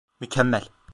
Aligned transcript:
Mükemmel. 0.19 0.67